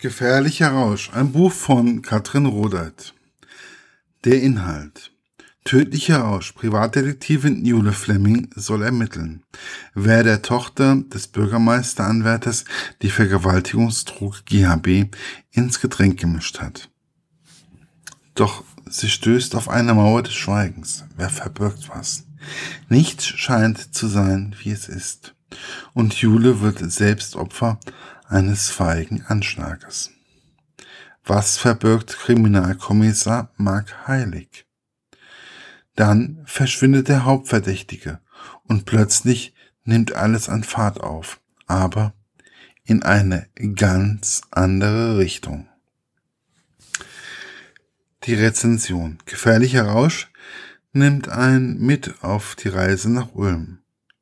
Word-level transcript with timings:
Gefährlicher 0.00 0.68
Rausch, 0.68 1.10
ein 1.12 1.32
Buch 1.32 1.50
von 1.50 2.02
Katrin 2.02 2.46
Rodert. 2.46 3.14
Der 4.24 4.40
Inhalt. 4.40 5.10
Tödlicher 5.64 6.18
Rausch, 6.18 6.52
Privatdetektivin 6.52 7.64
Jule 7.64 7.90
Fleming 7.90 8.48
soll 8.54 8.84
ermitteln, 8.84 9.42
wer 9.94 10.22
der 10.22 10.42
Tochter 10.42 10.94
des 10.94 11.26
Bürgermeisteranwärters 11.26 12.64
die 13.02 13.10
Vergewaltigungsdruck 13.10 14.46
GHB 14.46 15.12
ins 15.50 15.80
Getränk 15.80 16.20
gemischt 16.20 16.60
hat. 16.60 16.90
Doch 18.36 18.62
sie 18.88 19.08
stößt 19.08 19.56
auf 19.56 19.68
eine 19.68 19.94
Mauer 19.94 20.22
des 20.22 20.34
Schweigens. 20.34 21.06
Wer 21.16 21.28
verbirgt 21.28 21.88
was? 21.88 22.22
Nichts 22.88 23.26
scheint 23.26 23.96
zu 23.96 24.06
sein, 24.06 24.54
wie 24.62 24.70
es 24.70 24.88
ist. 24.88 25.34
Und 25.92 26.14
Jule 26.14 26.60
wird 26.60 26.78
selbst 26.92 27.34
Opfer 27.34 27.80
eines 28.28 28.70
feigen 28.70 29.24
Anschlages. 29.26 30.10
Was 31.24 31.58
verbirgt 31.58 32.18
Kriminalkommissar 32.18 33.52
Mark 33.56 34.06
Heilig? 34.06 34.66
Dann 35.96 36.42
verschwindet 36.44 37.08
der 37.08 37.24
Hauptverdächtige 37.24 38.20
und 38.64 38.84
plötzlich 38.84 39.54
nimmt 39.84 40.12
alles 40.12 40.48
an 40.48 40.62
Fahrt 40.62 41.00
auf, 41.00 41.40
aber 41.66 42.14
in 42.84 43.02
eine 43.02 43.48
ganz 43.74 44.42
andere 44.50 45.18
Richtung. 45.18 45.68
Die 48.24 48.34
Rezension 48.34 49.18
Gefährlicher 49.26 49.84
Rausch 49.84 50.30
nimmt 50.92 51.28
ein 51.28 51.78
mit 51.78 52.22
auf 52.22 52.54
die 52.56 52.68
Reise 52.68 53.10
nach 53.10 53.34
Ulm 53.34 53.77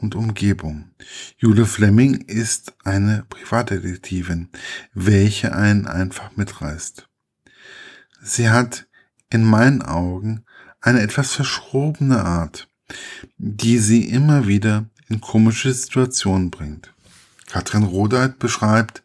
und 0.00 0.14
Umgebung. 0.14 0.90
Jule 1.36 1.66
Fleming 1.66 2.22
ist 2.22 2.74
eine 2.84 3.24
Privatdetektivin, 3.28 4.48
welche 4.94 5.54
einen 5.54 5.86
einfach 5.86 6.36
mitreißt. 6.36 7.08
Sie 8.22 8.50
hat 8.50 8.86
in 9.30 9.44
meinen 9.44 9.82
Augen 9.82 10.44
eine 10.80 11.00
etwas 11.00 11.32
verschrobene 11.32 12.24
Art, 12.24 12.68
die 13.36 13.78
sie 13.78 14.08
immer 14.08 14.46
wieder 14.46 14.88
in 15.08 15.20
komische 15.20 15.72
Situationen 15.72 16.50
bringt. 16.50 16.92
Katrin 17.46 17.84
Rodeit 17.84 18.38
beschreibt 18.38 19.02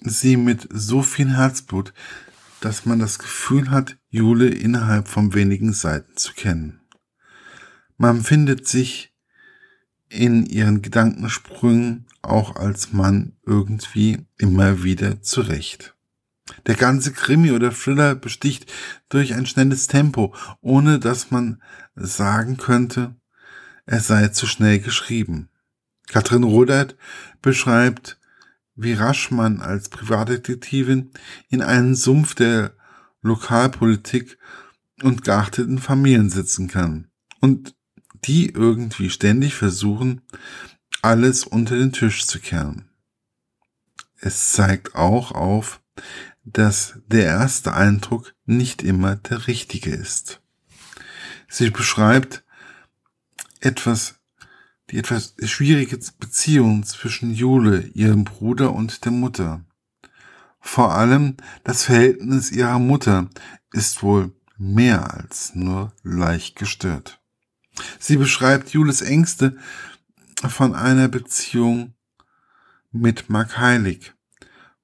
sie 0.00 0.36
mit 0.36 0.68
so 0.70 1.02
viel 1.02 1.36
Herzblut, 1.36 1.92
dass 2.60 2.86
man 2.86 2.98
das 2.98 3.18
Gefühl 3.18 3.70
hat, 3.70 3.98
Jule 4.08 4.48
innerhalb 4.48 5.08
von 5.08 5.34
wenigen 5.34 5.72
Seiten 5.72 6.16
zu 6.16 6.32
kennen. 6.32 6.80
Man 7.96 8.22
findet 8.22 8.66
sich 8.68 9.12
in 10.08 10.46
ihren 10.46 10.82
Gedankensprüngen 10.82 12.06
auch 12.22 12.56
als 12.56 12.92
Mann 12.92 13.36
irgendwie 13.44 14.26
immer 14.38 14.82
wieder 14.82 15.22
zurecht. 15.22 15.94
Der 16.66 16.76
ganze 16.76 17.12
Krimi 17.12 17.50
oder 17.52 17.72
Thriller 17.72 18.14
besticht 18.14 18.72
durch 19.08 19.34
ein 19.34 19.46
schnelles 19.46 19.86
Tempo, 19.88 20.34
ohne 20.60 20.98
dass 20.98 21.30
man 21.30 21.62
sagen 21.94 22.56
könnte, 22.56 23.16
er 23.84 24.00
sei 24.00 24.28
zu 24.28 24.46
schnell 24.46 24.80
geschrieben. 24.80 25.48
Katrin 26.08 26.44
Rodert 26.44 26.96
beschreibt, 27.42 28.18
wie 28.74 28.92
rasch 28.92 29.30
man 29.30 29.60
als 29.60 29.88
Privatdetektivin 29.88 31.10
in 31.48 31.62
einen 31.62 31.94
Sumpf 31.94 32.34
der 32.34 32.74
Lokalpolitik 33.22 34.38
und 35.02 35.24
geachteten 35.24 35.78
Familien 35.78 36.30
sitzen 36.30 36.68
kann 36.68 37.08
und 37.40 37.75
die 38.24 38.50
irgendwie 38.50 39.10
ständig 39.10 39.54
versuchen, 39.54 40.22
alles 41.02 41.44
unter 41.44 41.76
den 41.76 41.92
Tisch 41.92 42.26
zu 42.26 42.40
kehren. 42.40 42.88
Es 44.18 44.52
zeigt 44.52 44.94
auch 44.94 45.32
auf, 45.32 45.80
dass 46.44 46.98
der 47.06 47.24
erste 47.24 47.74
Eindruck 47.74 48.34
nicht 48.44 48.82
immer 48.82 49.16
der 49.16 49.46
richtige 49.46 49.90
ist. 49.90 50.40
Sie 51.48 51.70
beschreibt 51.70 52.44
etwas, 53.60 54.16
die 54.90 54.98
etwas 54.98 55.34
schwierige 55.42 55.98
Beziehung 56.18 56.84
zwischen 56.84 57.32
Jule, 57.32 57.80
ihrem 57.94 58.24
Bruder 58.24 58.72
und 58.72 59.04
der 59.04 59.12
Mutter. 59.12 59.64
Vor 60.60 60.94
allem 60.94 61.36
das 61.64 61.84
Verhältnis 61.84 62.50
ihrer 62.50 62.78
Mutter 62.78 63.28
ist 63.72 64.02
wohl 64.02 64.32
mehr 64.56 65.14
als 65.14 65.54
nur 65.54 65.92
leicht 66.02 66.56
gestört. 66.56 67.20
Sie 67.98 68.16
beschreibt 68.16 68.70
Jules 68.70 69.02
Ängste 69.02 69.56
von 70.48 70.74
einer 70.74 71.08
Beziehung 71.08 71.94
mit 72.92 73.28
Mark 73.28 73.58
Heilig, 73.58 74.14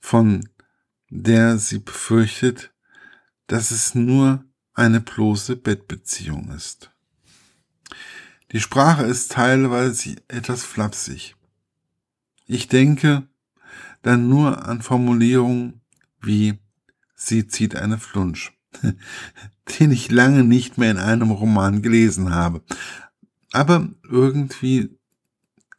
von 0.00 0.48
der 1.08 1.58
sie 1.58 1.78
befürchtet, 1.78 2.72
dass 3.46 3.70
es 3.70 3.94
nur 3.94 4.44
eine 4.74 5.00
bloße 5.00 5.56
Bettbeziehung 5.56 6.50
ist. 6.50 6.90
Die 8.50 8.60
Sprache 8.60 9.04
ist 9.04 9.32
teilweise 9.32 10.16
etwas 10.28 10.64
flapsig. 10.64 11.36
Ich 12.46 12.68
denke 12.68 13.28
dann 14.02 14.28
nur 14.28 14.66
an 14.66 14.82
Formulierungen 14.82 15.80
wie 16.20 16.58
sie 17.14 17.48
zieht 17.48 17.76
eine 17.76 17.98
Flunsch 17.98 18.52
den 19.78 19.90
ich 19.90 20.10
lange 20.10 20.44
nicht 20.44 20.78
mehr 20.78 20.90
in 20.90 20.98
einem 20.98 21.30
Roman 21.30 21.82
gelesen 21.82 22.34
habe. 22.34 22.62
Aber 23.52 23.88
irgendwie 24.08 24.98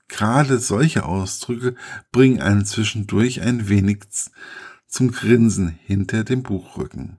gerade 0.08 0.60
solche 0.60 1.06
Ausdrücke 1.06 1.76
bringen 2.12 2.42
einen 2.42 2.66
zwischendurch 2.66 3.42
ein 3.42 3.68
wenig 3.68 4.04
zum 4.88 5.12
Grinsen 5.12 5.70
hinter 5.70 6.24
dem 6.24 6.44
Buchrücken 6.44 7.18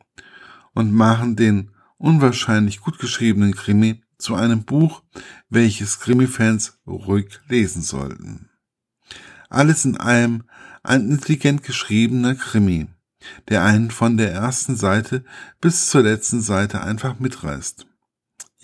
und 0.75 0.93
machen 0.93 1.35
den 1.37 1.73
unwahrscheinlich 1.99 2.81
gut 2.81 2.99
geschriebenen 2.99 3.55
Krimi 3.55 4.03
zu 4.19 4.37
einem 4.37 4.65
Buch, 4.65 5.03
welches 5.49 5.99
Krimi-Fans 5.99 6.79
ruhig 6.87 7.41
lesen 7.49 7.83
sollten. 7.83 8.49
Alles 9.49 9.85
in 9.85 9.97
allem 9.97 10.45
ein 10.83 11.11
intelligent 11.11 11.63
geschriebener 11.65 12.35
Krimi, 12.35 12.89
der 13.49 13.65
einen 13.65 13.91
von 13.91 14.17
der 14.17 14.33
ersten 14.33 14.77
Seite 14.77 15.25
bis 15.61 15.89
zur 15.89 16.03
letzten 16.03 16.41
Seite 16.41 16.83
einfach 16.83 17.19
mitreißt. 17.19 17.87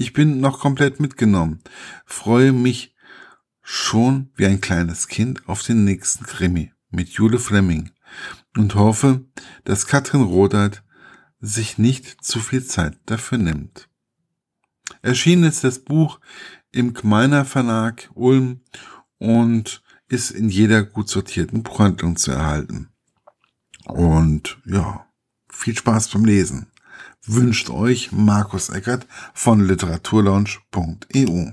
Ich 0.00 0.14
bin 0.14 0.40
noch 0.40 0.60
komplett 0.60 0.98
mitgenommen, 0.98 1.60
freue 2.06 2.52
mich 2.52 2.96
schon 3.60 4.30
wie 4.34 4.46
ein 4.46 4.62
kleines 4.62 5.08
Kind 5.08 5.46
auf 5.46 5.62
den 5.62 5.84
nächsten 5.84 6.24
Krimi 6.24 6.72
mit 6.88 7.10
Jule 7.10 7.38
Fleming 7.38 7.90
und 8.56 8.76
hoffe, 8.76 9.26
dass 9.64 9.86
Katrin 9.86 10.22
Rodert 10.22 10.82
sich 11.38 11.76
nicht 11.76 12.24
zu 12.24 12.40
viel 12.40 12.64
Zeit 12.64 12.96
dafür 13.04 13.36
nimmt. 13.36 13.90
Erschienen 15.02 15.44
ist 15.44 15.64
das 15.64 15.80
Buch 15.80 16.18
im 16.72 16.94
Gmeiner 16.94 17.44
Verlag 17.44 18.08
Ulm 18.14 18.62
und 19.18 19.82
ist 20.08 20.30
in 20.30 20.48
jeder 20.48 20.82
gut 20.82 21.10
sortierten 21.10 21.62
Buchhandlung 21.62 22.16
zu 22.16 22.30
erhalten. 22.30 22.88
Und 23.84 24.62
ja, 24.64 25.04
viel 25.50 25.76
Spaß 25.76 26.08
beim 26.08 26.24
Lesen. 26.24 26.68
Wünscht 27.26 27.70
euch 27.70 28.12
Markus 28.12 28.70
Eckert 28.70 29.06
von 29.34 29.66
literaturlaunch.eu. 29.66 31.46